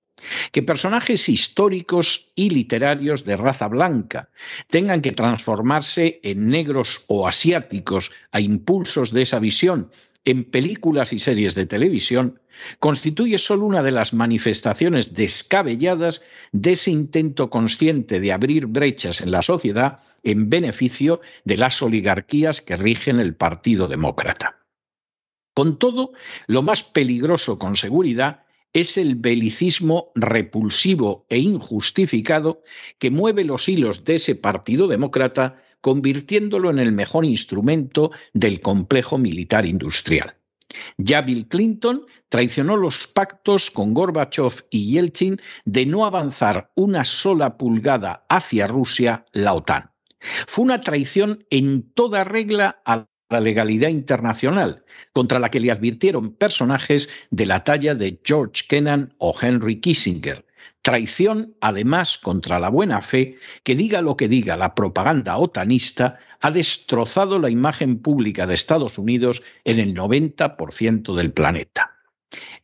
Que 0.53 0.63
personajes 0.63 1.29
históricos 1.29 2.33
y 2.35 2.51
literarios 2.51 3.25
de 3.25 3.37
raza 3.37 3.69
blanca 3.69 4.31
tengan 4.69 5.01
que 5.01 5.13
transformarse 5.13 6.21
en 6.23 6.49
negros 6.49 7.05
o 7.09 7.29
asiáticos 7.29 8.11
a 8.33 8.41
impulsos 8.41 9.13
de 9.13 9.23
esa 9.23 9.39
visión 9.39 9.91
en 10.25 10.45
películas 10.45 11.13
y 11.13 11.19
series 11.19 11.55
de 11.55 11.67
televisión 11.67 12.41
constituye 12.79 13.39
solo 13.39 13.67
una 13.67 13.83
de 13.83 13.91
las 13.91 14.15
manifestaciones 14.15 15.13
descabelladas 15.13 16.23
de 16.53 16.73
ese 16.73 16.91
intento 16.91 17.51
consciente 17.51 18.21
de 18.21 18.33
abrir 18.33 18.67
brechas 18.67 19.21
en 19.21 19.31
la 19.31 19.43
sociedad 19.43 20.01
en 20.23 20.49
beneficio 20.49 21.21
de 21.45 21.59
las 21.59 21.83
oligarquías 21.83 22.63
que 22.63 22.77
rigen 22.77 23.21
el 23.21 23.35
Partido 23.35 23.89
Demócrata. 23.89 24.61
Con 25.53 25.79
todo, 25.79 26.13
lo 26.47 26.63
más 26.63 26.83
peligroso 26.83 27.59
con 27.59 27.77
seguridad 27.77 28.44
es 28.75 28.99
el 28.99 29.15
belicismo 29.15 30.11
repulsivo 30.15 31.25
e 31.31 31.39
injustificado 31.39 32.63
que 32.99 33.11
mueve 33.11 33.45
los 33.45 33.69
hilos 33.69 34.05
de 34.05 34.17
ese 34.17 34.35
Partido 34.35 34.89
Demócrata 34.89 35.63
convirtiéndolo 35.81 36.71
en 36.71 36.81
el 36.81 36.93
mejor 36.93 37.25
instrumento 37.25 38.11
del 38.33 38.61
complejo 38.61 39.17
militar 39.17 39.65
industrial. 39.65 40.37
Ya 40.99 41.23
Bill 41.23 41.47
Clinton 41.47 42.05
traicionó 42.29 42.77
los 42.77 43.07
pactos 43.07 43.71
con 43.71 43.95
Gorbachev 43.95 44.67
y 44.71 44.93
Yeltsin 44.93 45.41
de 45.65 45.87
no 45.87 46.05
avanzar 46.05 46.73
una 46.75 47.05
sola 47.05 47.57
pulgada 47.57 48.27
hacia 48.29 48.67
Rusia, 48.67 49.25
la 49.33 49.55
OTAN. 49.55 49.91
Fue 50.47 50.65
una 50.65 50.81
traición 50.81 51.47
en 51.51 51.93
toda 51.93 52.25
regla 52.25 52.83
a 52.85 53.07
la 53.35 53.41
legalidad 53.41 53.89
internacional, 53.89 54.85
contra 55.13 55.41
la 55.41 55.51
que 55.51 55.61
le 55.61 55.73
advirtieron 55.73 56.33
personajes 56.33 57.09
de 57.31 57.47
la 57.47 57.65
talla 57.65 57.97
de 57.97 58.21
George 58.25 58.63
Kennan 58.69 59.13
o 59.19 59.35
Henry 59.41 59.81
Kissinger, 59.81 60.45
Traición, 60.83 61.55
además, 61.63 62.19
contra 62.19 62.61
la 62.61 62.69
buena 62.69 63.01
fe, 63.01 63.39
que 63.63 63.75
diga 63.75 64.03
lo 64.03 64.19
que 64.19 64.29
diga 64.29 64.55
la 64.59 64.75
propaganda 64.75 65.39
otanista, 65.39 66.19
ha 66.43 66.51
destrozado 66.51 67.39
la 67.39 67.49
imagen 67.49 67.99
pública 68.01 68.47
de 68.47 68.53
Estados 68.53 68.99
Unidos 68.99 69.43
en 69.65 69.81
el 69.81 69.95
90% 69.95 71.15
del 71.15 71.33
planeta. 71.33 71.94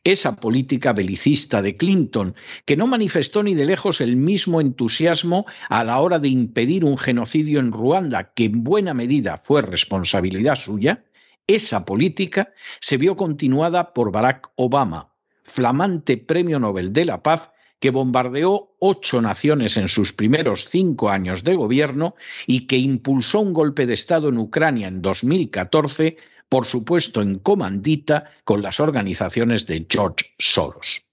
Esa 0.03 0.35
política 0.35 0.93
belicista 0.93 1.61
de 1.61 1.75
Clinton, 1.77 2.35
que 2.65 2.77
no 2.77 2.87
manifestó 2.87 3.43
ni 3.43 3.53
de 3.55 3.65
lejos 3.65 4.01
el 4.01 4.15
mismo 4.15 4.61
entusiasmo 4.61 5.45
a 5.69 5.83
la 5.83 5.99
hora 5.99 6.19
de 6.19 6.29
impedir 6.29 6.85
un 6.85 6.97
genocidio 6.97 7.59
en 7.59 7.71
Ruanda, 7.71 8.33
que 8.33 8.45
en 8.45 8.63
buena 8.63 8.93
medida 8.93 9.37
fue 9.37 9.61
responsabilidad 9.61 10.55
suya, 10.55 11.03
esa 11.47 11.85
política 11.85 12.53
se 12.79 12.97
vio 12.97 13.15
continuada 13.15 13.93
por 13.93 14.11
Barack 14.11 14.51
Obama, 14.55 15.13
flamante 15.43 16.17
Premio 16.17 16.59
Nobel 16.59 16.93
de 16.93 17.05
la 17.05 17.23
Paz 17.23 17.51
que 17.81 17.89
bombardeó 17.89 18.75
ocho 18.79 19.21
naciones 19.21 19.75
en 19.75 19.87
sus 19.87 20.13
primeros 20.13 20.69
cinco 20.69 21.09
años 21.09 21.43
de 21.43 21.55
gobierno 21.55 22.15
y 22.45 22.67
que 22.67 22.77
impulsó 22.77 23.39
un 23.39 23.53
golpe 23.53 23.87
de 23.87 23.95
Estado 23.95 24.29
en 24.29 24.37
Ucrania 24.37 24.87
en 24.87 25.01
2014, 25.01 26.15
por 26.51 26.65
supuesto 26.65 27.21
en 27.21 27.39
comandita 27.39 28.25
con 28.43 28.61
las 28.61 28.81
organizaciones 28.81 29.67
de 29.67 29.87
George 29.89 30.33
Soros. 30.37 31.05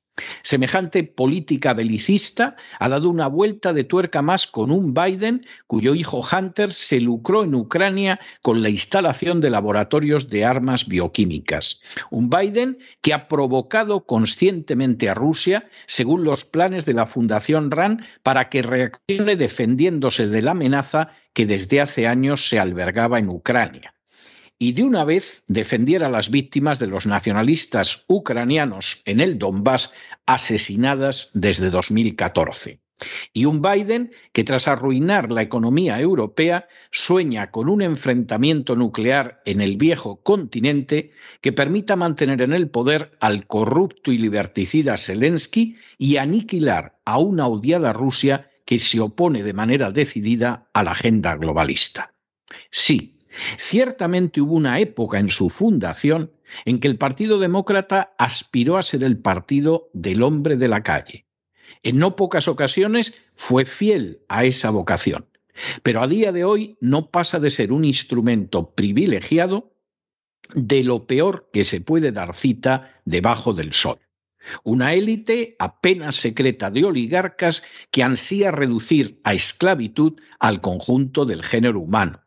Semejante 0.42 1.04
política 1.04 1.74
belicista 1.74 2.56
ha 2.80 2.88
dado 2.88 3.08
una 3.08 3.28
vuelta 3.28 3.72
de 3.72 3.84
tuerca 3.84 4.20
más 4.20 4.48
con 4.48 4.72
un 4.72 4.92
Biden 4.92 5.46
cuyo 5.68 5.94
hijo 5.94 6.22
Hunter 6.28 6.72
se 6.72 7.00
lucró 7.00 7.44
en 7.44 7.54
Ucrania 7.54 8.18
con 8.42 8.62
la 8.62 8.68
instalación 8.68 9.40
de 9.40 9.50
laboratorios 9.50 10.28
de 10.28 10.44
armas 10.44 10.88
bioquímicas. 10.88 11.82
Un 12.10 12.30
Biden 12.30 12.78
que 13.00 13.14
ha 13.14 13.28
provocado 13.28 14.06
conscientemente 14.06 15.08
a 15.08 15.14
Rusia, 15.14 15.68
según 15.86 16.24
los 16.24 16.44
planes 16.44 16.84
de 16.84 16.94
la 16.94 17.06
Fundación 17.06 17.70
RAND, 17.70 18.02
para 18.24 18.48
que 18.48 18.62
reaccione 18.62 19.36
defendiéndose 19.36 20.26
de 20.26 20.42
la 20.42 20.50
amenaza 20.50 21.10
que 21.32 21.46
desde 21.46 21.80
hace 21.80 22.08
años 22.08 22.48
se 22.48 22.58
albergaba 22.58 23.20
en 23.20 23.28
Ucrania 23.28 23.94
y 24.58 24.72
de 24.72 24.82
una 24.82 25.04
vez 25.04 25.44
defendiera 25.46 26.08
a 26.08 26.10
las 26.10 26.30
víctimas 26.30 26.78
de 26.78 26.88
los 26.88 27.06
nacionalistas 27.06 28.04
ucranianos 28.08 29.02
en 29.04 29.20
el 29.20 29.38
Donbass 29.38 29.92
asesinadas 30.26 31.30
desde 31.32 31.70
2014. 31.70 32.80
Y 33.32 33.44
un 33.44 33.62
Biden 33.62 34.10
que 34.32 34.42
tras 34.42 34.66
arruinar 34.66 35.30
la 35.30 35.42
economía 35.42 36.00
europea 36.00 36.66
sueña 36.90 37.52
con 37.52 37.68
un 37.68 37.80
enfrentamiento 37.80 38.74
nuclear 38.74 39.40
en 39.44 39.60
el 39.60 39.76
viejo 39.76 40.20
continente 40.22 41.12
que 41.40 41.52
permita 41.52 41.94
mantener 41.94 42.42
en 42.42 42.52
el 42.52 42.68
poder 42.70 43.16
al 43.20 43.46
corrupto 43.46 44.10
y 44.10 44.18
liberticida 44.18 44.96
Zelensky 44.96 45.76
y 45.96 46.16
aniquilar 46.16 46.98
a 47.04 47.18
una 47.18 47.46
odiada 47.46 47.92
Rusia 47.92 48.50
que 48.66 48.80
se 48.80 49.00
opone 49.00 49.44
de 49.44 49.52
manera 49.52 49.92
decidida 49.92 50.68
a 50.74 50.82
la 50.82 50.90
agenda 50.90 51.36
globalista. 51.36 52.12
Sí, 52.70 53.17
ciertamente 53.56 54.40
hubo 54.40 54.54
una 54.54 54.80
época 54.80 55.18
en 55.18 55.28
su 55.28 55.50
fundación 55.50 56.32
en 56.64 56.80
que 56.80 56.88
el 56.88 56.96
Partido 56.96 57.38
Demócrata 57.38 58.14
aspiró 58.18 58.76
a 58.76 58.82
ser 58.82 59.04
el 59.04 59.18
partido 59.18 59.90
del 59.92 60.22
hombre 60.22 60.56
de 60.56 60.68
la 60.68 60.82
calle. 60.82 61.26
En 61.82 61.98
no 61.98 62.16
pocas 62.16 62.48
ocasiones 62.48 63.14
fue 63.34 63.64
fiel 63.64 64.22
a 64.28 64.44
esa 64.44 64.70
vocación, 64.70 65.26
pero 65.82 66.02
a 66.02 66.08
día 66.08 66.32
de 66.32 66.44
hoy 66.44 66.76
no 66.80 67.10
pasa 67.10 67.38
de 67.38 67.50
ser 67.50 67.72
un 67.72 67.84
instrumento 67.84 68.74
privilegiado 68.74 69.74
de 70.54 70.82
lo 70.82 71.06
peor 71.06 71.50
que 71.52 71.64
se 71.64 71.80
puede 71.80 72.12
dar 72.12 72.34
cita 72.34 73.00
debajo 73.04 73.52
del 73.52 73.72
sol. 73.72 73.98
Una 74.64 74.94
élite 74.94 75.56
apenas 75.58 76.16
secreta 76.16 76.70
de 76.70 76.84
oligarcas 76.84 77.62
que 77.90 78.02
ansía 78.02 78.50
reducir 78.50 79.20
a 79.24 79.34
esclavitud 79.34 80.14
al 80.38 80.62
conjunto 80.62 81.26
del 81.26 81.42
género 81.42 81.80
humano, 81.80 82.22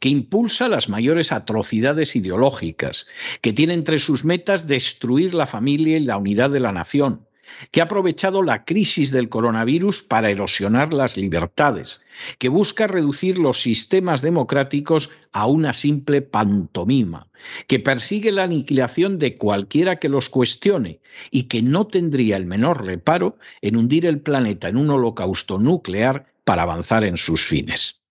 que 0.00 0.08
impulsa 0.08 0.68
las 0.68 0.88
mayores 0.88 1.32
atrocidades 1.32 2.16
ideológicas, 2.16 3.06
que 3.40 3.52
tiene 3.52 3.74
entre 3.74 3.98
sus 3.98 4.24
metas 4.24 4.66
destruir 4.66 5.34
la 5.34 5.46
familia 5.46 5.96
y 5.96 6.00
la 6.00 6.16
unidad 6.16 6.50
de 6.50 6.60
la 6.60 6.72
nación, 6.72 7.26
que 7.70 7.80
ha 7.80 7.84
aprovechado 7.84 8.42
la 8.42 8.64
crisis 8.64 9.10
del 9.10 9.28
coronavirus 9.28 10.02
para 10.02 10.30
erosionar 10.30 10.92
las 10.92 11.16
libertades, 11.16 12.00
que 12.38 12.48
busca 12.48 12.86
reducir 12.86 13.38
los 13.38 13.60
sistemas 13.60 14.22
democráticos 14.22 15.10
a 15.32 15.46
una 15.46 15.72
simple 15.72 16.22
pantomima, 16.22 17.28
que 17.66 17.80
persigue 17.80 18.32
la 18.32 18.44
aniquilación 18.44 19.18
de 19.18 19.36
cualquiera 19.36 19.96
que 19.96 20.08
los 20.08 20.28
cuestione 20.28 21.00
y 21.30 21.44
que 21.44 21.62
no 21.62 21.86
tendría 21.86 22.36
el 22.36 22.46
menor 22.46 22.86
reparo 22.86 23.38
en 23.60 23.76
hundir 23.76 24.06
el 24.06 24.20
planeta 24.20 24.68
en 24.68 24.76
un 24.76 24.90
holocausto 24.90 25.58
nuclear 25.58 26.26
para 26.44 26.62
avanzar 26.62 27.04
en 27.04 27.16
sus 27.16 27.44
fines. 27.44 28.03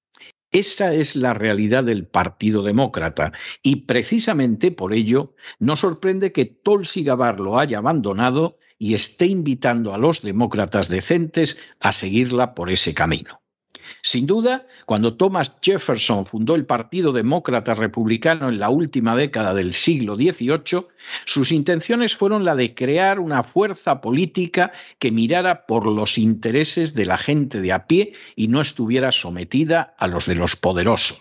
Esa 0.53 0.93
es 0.93 1.15
la 1.15 1.33
realidad 1.33 1.83
del 1.83 2.05
Partido 2.05 2.61
Demócrata 2.61 3.33
y 3.63 3.87
precisamente 3.87 4.71
por 4.71 4.93
ello 4.93 5.33
no 5.57 5.75
sorprende 5.75 6.31
que 6.31 6.45
Tulsi 6.45 7.03
Gabbard 7.03 7.39
lo 7.39 7.57
haya 7.57 7.79
abandonado 7.79 8.59
y 8.77 8.93
esté 8.93 9.25
invitando 9.25 9.95
a 9.95 9.97
los 9.97 10.21
demócratas 10.21 10.89
decentes 10.89 11.57
a 11.79 11.91
seguirla 11.91 12.53
por 12.53 12.69
ese 12.69 12.93
camino. 12.93 13.42
Sin 14.05 14.27
duda, 14.27 14.67
cuando 14.85 15.15
Thomas 15.15 15.55
Jefferson 15.61 16.25
fundó 16.25 16.55
el 16.55 16.65
Partido 16.65 17.13
Demócrata 17.13 17.73
Republicano 17.73 18.49
en 18.49 18.59
la 18.59 18.69
última 18.69 19.15
década 19.15 19.53
del 19.53 19.71
siglo 19.71 20.17
XVIII, 20.17 20.87
sus 21.23 21.53
intenciones 21.53 22.13
fueron 22.13 22.43
la 22.43 22.53
de 22.55 22.75
crear 22.75 23.21
una 23.21 23.43
fuerza 23.43 24.01
política 24.01 24.73
que 24.99 25.11
mirara 25.11 25.65
por 25.65 25.87
los 25.87 26.17
intereses 26.17 26.93
de 26.95 27.05
la 27.05 27.17
gente 27.17 27.61
de 27.61 27.71
a 27.71 27.87
pie 27.87 28.11
y 28.35 28.49
no 28.49 28.59
estuviera 28.59 29.13
sometida 29.13 29.95
a 29.97 30.07
los 30.07 30.25
de 30.25 30.35
los 30.35 30.57
poderosos. 30.57 31.19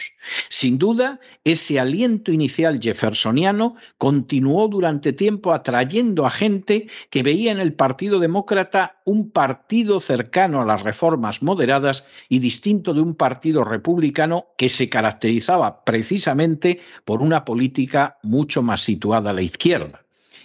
Sin 0.48 0.78
duda, 0.78 1.20
ese 1.44 1.80
aliento 1.80 2.32
inicial 2.32 2.80
jeffersoniano 2.80 3.76
continuó 3.98 4.68
durante 4.68 5.12
tiempo 5.12 5.52
atrayendo 5.52 6.26
a 6.26 6.30
gente 6.30 6.88
que 7.10 7.22
veía 7.22 7.52
en 7.52 7.60
el 7.60 7.74
Partido 7.74 8.20
Demócrata 8.20 9.00
un 9.04 9.30
partido 9.30 10.00
cercano 10.00 10.62
a 10.62 10.64
las 10.64 10.82
reformas 10.82 11.42
moderadas 11.42 12.04
y 12.28 12.38
distinto 12.38 12.94
de 12.94 13.00
un 13.00 13.14
partido 13.14 13.64
republicano 13.64 14.46
que 14.56 14.68
se 14.68 14.88
caracterizaba 14.88 15.84
precisamente 15.84 16.80
por 17.04 17.22
una 17.22 17.44
política 17.44 18.18
mucho 18.22 18.62
más 18.62 18.82
situada 18.82 19.30
a 19.30 19.34
la 19.34 19.42
izquierda. 19.42 20.02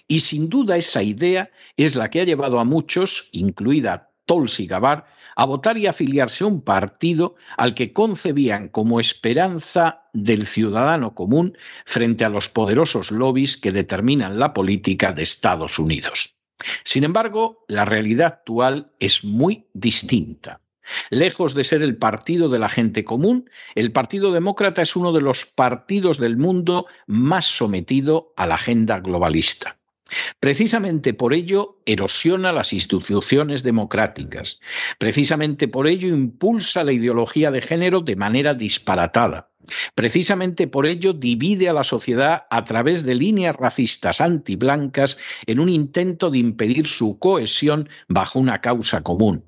Y 0.07 0.21
sin 0.21 0.49
duda 0.49 0.77
esa 0.77 1.03
idea 1.03 1.51
es 1.75 1.95
la 1.95 2.09
que 2.09 2.21
ha 2.21 2.23
llevado 2.23 2.59
a 2.59 2.63
muchos, 2.63 3.27
incluida 3.33 4.06
Tulsi 4.27 4.67
Gabbard, 4.67 5.05
a 5.35 5.45
votar 5.45 5.77
y 5.79 5.87
afiliarse 5.87 6.43
a 6.43 6.47
un 6.47 6.61
partido 6.61 7.35
al 7.57 7.73
que 7.73 7.93
concebían 7.93 8.69
como 8.69 8.99
esperanza 8.99 10.03
del 10.13 10.45
ciudadano 10.45 11.15
común 11.15 11.57
frente 11.85 12.25
a 12.25 12.29
los 12.29 12.49
poderosos 12.49 13.09
lobbies 13.09 13.57
que 13.57 13.71
determinan 13.71 14.37
la 14.37 14.53
política 14.53 15.13
de 15.13 15.23
Estados 15.23 15.79
Unidos. 15.79 16.35
Sin 16.83 17.03
embargo, 17.03 17.65
la 17.67 17.85
realidad 17.85 18.27
actual 18.27 18.91
es 18.99 19.23
muy 19.23 19.67
distinta. 19.73 20.61
Lejos 21.09 21.53
de 21.53 21.63
ser 21.63 21.81
el 21.81 21.97
partido 21.97 22.49
de 22.49 22.59
la 22.59 22.69
gente 22.69 23.03
común, 23.03 23.49
el 23.75 23.91
Partido 23.91 24.31
Demócrata 24.31 24.81
es 24.81 24.95
uno 24.95 25.11
de 25.11 25.21
los 25.21 25.45
partidos 25.45 26.17
del 26.17 26.37
mundo 26.37 26.87
más 27.05 27.45
sometido 27.45 28.33
a 28.37 28.45
la 28.45 28.55
agenda 28.55 28.99
globalista. 28.99 29.76
Precisamente 30.39 31.13
por 31.13 31.33
ello 31.33 31.79
erosiona 31.85 32.51
las 32.51 32.73
instituciones 32.73 33.63
democráticas. 33.63 34.59
Precisamente 34.97 35.67
por 35.67 35.87
ello 35.87 36.07
impulsa 36.07 36.83
la 36.83 36.93
ideología 36.93 37.51
de 37.51 37.61
género 37.61 38.01
de 38.01 38.15
manera 38.15 38.53
disparatada. 38.53 39.49
Precisamente 39.95 40.67
por 40.67 40.85
ello 40.85 41.13
divide 41.13 41.67
a 41.67 41.73
la 41.73 41.83
sociedad 41.83 42.43
a 42.49 42.63
través 42.65 43.03
de 43.03 43.15
líneas 43.15 43.55
racistas 43.55 44.21
antiblancas 44.21 45.17
en 45.45 45.59
un 45.59 45.69
intento 45.69 46.29
de 46.29 46.37
impedir 46.37 46.87
su 46.87 47.19
cohesión 47.19 47.89
bajo 48.07 48.39
una 48.39 48.61
causa 48.61 49.01
común. 49.01 49.43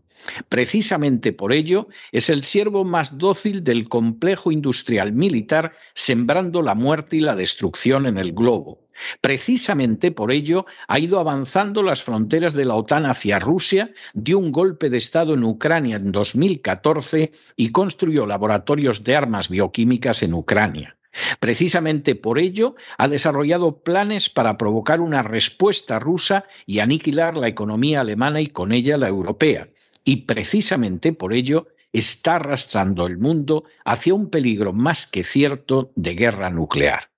Precisamente 0.49 1.31
por 1.31 1.53
ello 1.53 1.87
es 2.11 2.29
el 2.29 2.43
siervo 2.43 2.83
más 2.83 3.17
dócil 3.17 3.63
del 3.63 3.87
complejo 3.87 4.51
industrial 4.51 5.13
militar, 5.13 5.73
sembrando 5.93 6.61
la 6.61 6.75
muerte 6.75 7.17
y 7.17 7.21
la 7.21 7.35
destrucción 7.35 8.05
en 8.05 8.17
el 8.17 8.33
globo. 8.33 8.88
Precisamente 9.21 10.11
por 10.11 10.31
ello 10.31 10.65
ha 10.87 10.99
ido 10.99 11.19
avanzando 11.19 11.83
las 11.83 12.03
fronteras 12.03 12.53
de 12.53 12.65
la 12.65 12.75
OTAN 12.75 13.05
hacia 13.05 13.39
Rusia, 13.39 13.91
dio 14.13 14.39
un 14.39 14.51
golpe 14.51 14.89
de 14.89 14.97
Estado 14.97 15.33
en 15.33 15.43
Ucrania 15.43 15.97
en 15.97 16.11
2014 16.11 17.31
y 17.55 17.71
construyó 17.71 18.25
laboratorios 18.25 19.03
de 19.03 19.15
armas 19.15 19.49
bioquímicas 19.49 20.23
en 20.23 20.33
Ucrania. 20.33 20.97
Precisamente 21.39 22.15
por 22.15 22.39
ello 22.39 22.75
ha 22.97 23.07
desarrollado 23.07 23.83
planes 23.83 24.29
para 24.29 24.57
provocar 24.57 25.01
una 25.01 25.23
respuesta 25.23 25.99
rusa 25.99 26.45
y 26.65 26.79
aniquilar 26.79 27.35
la 27.35 27.47
economía 27.47 28.01
alemana 28.01 28.41
y 28.41 28.47
con 28.47 28.71
ella 28.71 28.97
la 28.97 29.07
europea 29.07 29.69
y 30.03 30.17
precisamente 30.17 31.13
por 31.13 31.33
ello 31.33 31.67
está 31.93 32.37
arrastrando 32.37 33.07
el 33.07 33.17
mundo 33.17 33.63
hacia 33.85 34.13
un 34.13 34.29
peligro 34.29 34.73
más 34.73 35.07
que 35.07 35.23
cierto 35.23 35.91
de 35.95 36.15
guerra 36.15 36.49
nuclear. 36.49 37.11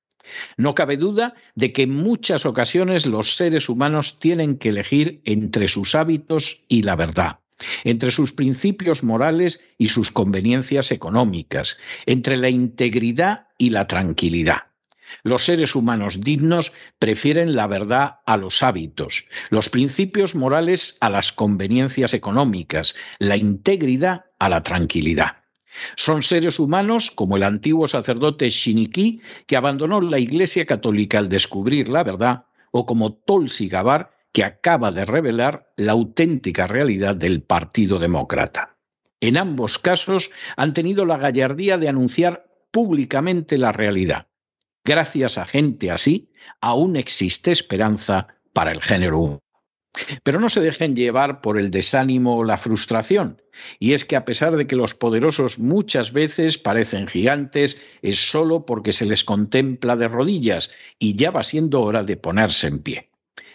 No 0.57 0.75
cabe 0.75 0.97
duda 0.97 1.33
de 1.55 1.71
que 1.73 1.83
en 1.83 1.95
muchas 1.95 2.45
ocasiones 2.45 3.05
los 3.05 3.35
seres 3.35 3.69
humanos 3.69 4.19
tienen 4.19 4.57
que 4.57 4.69
elegir 4.69 5.21
entre 5.25 5.67
sus 5.67 5.95
hábitos 5.95 6.63
y 6.67 6.83
la 6.83 6.95
verdad, 6.95 7.39
entre 7.83 8.11
sus 8.11 8.31
principios 8.31 9.03
morales 9.03 9.63
y 9.77 9.87
sus 9.87 10.11
conveniencias 10.11 10.91
económicas, 10.91 11.77
entre 12.05 12.37
la 12.37 12.49
integridad 12.49 13.47
y 13.57 13.69
la 13.69 13.87
tranquilidad. 13.87 14.63
Los 15.23 15.43
seres 15.43 15.75
humanos 15.75 16.21
dignos 16.21 16.71
prefieren 16.97 17.55
la 17.55 17.67
verdad 17.67 18.19
a 18.25 18.37
los 18.37 18.63
hábitos, 18.63 19.25
los 19.49 19.69
principios 19.69 20.35
morales 20.35 20.97
a 21.01 21.09
las 21.09 21.31
conveniencias 21.31 22.13
económicas, 22.13 22.95
la 23.19 23.37
integridad 23.37 24.25
a 24.39 24.49
la 24.49 24.63
tranquilidad. 24.63 25.40
Son 25.95 26.23
seres 26.23 26.59
humanos 26.59 27.11
como 27.11 27.37
el 27.37 27.43
antiguo 27.43 27.87
sacerdote 27.87 28.49
Shiniki, 28.49 29.21
que 29.47 29.57
abandonó 29.57 30.01
la 30.01 30.19
Iglesia 30.19 30.65
Católica 30.65 31.17
al 31.17 31.29
descubrir 31.29 31.89
la 31.89 32.03
verdad, 32.03 32.45
o 32.71 32.85
como 32.85 33.13
Tulsi 33.13 33.67
Gabbard, 33.67 34.07
que 34.31 34.43
acaba 34.43 34.91
de 34.91 35.05
revelar 35.05 35.73
la 35.75 35.91
auténtica 35.91 36.67
realidad 36.67 37.15
del 37.15 37.43
Partido 37.43 37.99
Demócrata. 37.99 38.77
En 39.19 39.37
ambos 39.37 39.77
casos 39.77 40.31
han 40.55 40.73
tenido 40.73 41.05
la 41.05 41.17
gallardía 41.17 41.77
de 41.77 41.89
anunciar 41.89 42.45
públicamente 42.71 43.57
la 43.57 43.71
realidad, 43.71 44.27
Gracias 44.83 45.37
a 45.37 45.45
gente 45.45 45.91
así, 45.91 46.31
aún 46.59 46.95
existe 46.95 47.51
esperanza 47.51 48.27
para 48.51 48.71
el 48.71 48.81
género 48.81 49.19
humano. 49.19 49.41
Pero 50.23 50.39
no 50.39 50.49
se 50.49 50.61
dejen 50.61 50.95
llevar 50.95 51.41
por 51.41 51.59
el 51.59 51.69
desánimo 51.69 52.37
o 52.37 52.43
la 52.43 52.57
frustración. 52.57 53.41
Y 53.79 53.93
es 53.93 54.05
que 54.05 54.15
a 54.15 54.25
pesar 54.25 54.55
de 54.55 54.65
que 54.65 54.75
los 54.75 54.95
poderosos 54.95 55.59
muchas 55.59 56.13
veces 56.13 56.57
parecen 56.57 57.07
gigantes, 57.07 57.81
es 58.01 58.29
solo 58.29 58.65
porque 58.65 58.93
se 58.93 59.05
les 59.05 59.23
contempla 59.23 59.97
de 59.97 60.07
rodillas 60.07 60.71
y 60.97 61.15
ya 61.15 61.31
va 61.31 61.43
siendo 61.43 61.81
hora 61.81 62.03
de 62.03 62.17
ponerse 62.17 62.67
en 62.67 62.79
pie. 62.79 63.11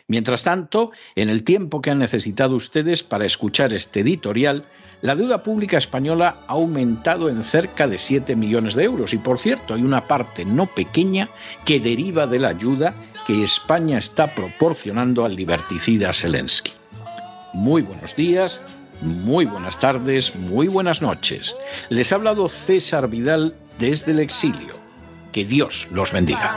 Mientras 0.09 0.45
tanto, 0.45 0.93
en 1.17 1.31
el 1.31 1.43
tiempo 1.43 1.81
que 1.81 1.91
han 1.91 1.99
necesitado 1.99 2.55
ustedes 2.55 3.03
para 3.03 3.25
escuchar 3.25 3.73
este 3.73 4.01
editorial, 4.01 4.65
la 5.03 5.17
deuda 5.17 5.43
pública 5.43 5.79
española 5.79 6.45
ha 6.47 6.53
aumentado 6.53 7.29
en 7.29 7.43
cerca 7.43 7.89
de 7.89 7.99
7 7.99 8.37
millones 8.37 8.75
de 8.75 8.85
euros 8.85 9.15
y, 9.15 9.19
por 9.19 9.41
cierto, 9.41 9.75
hay 9.75 9.83
una 9.83 10.07
parte 10.07 10.45
no 10.45 10.67
pequeña 10.67 11.29
que 11.65 11.81
deriva 11.81 12.29
de 12.29 12.39
la 12.39 12.49
ayuda 12.49 12.95
que 13.27 13.43
España 13.43 13.99
está 13.99 14.35
proporcionando 14.35 15.25
al 15.25 15.37
liberticida 15.37 16.13
Zelensky. 16.13 16.73
Muy 17.53 17.83
buenos 17.83 18.15
días 18.15 18.63
muy 19.01 19.45
buenas 19.45 19.79
tardes, 19.79 20.35
muy 20.35 20.69
buenas 20.69 21.03
noches. 21.03 21.55
Les 21.91 22.13
ha 22.13 22.15
hablado 22.17 22.49
César 22.49 23.09
Vidal 23.09 23.55
desde 23.79 24.13
el 24.13 24.21
exilio. 24.21 24.75
Que 25.33 25.45
Dios 25.45 25.89
los 25.93 26.13
bendiga. 26.13 26.57